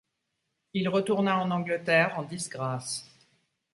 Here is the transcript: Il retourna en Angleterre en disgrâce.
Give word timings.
Il 0.73 0.89
retourna 0.89 1.37
en 1.37 1.51
Angleterre 1.51 2.17
en 2.17 2.23
disgrâce. 2.23 3.07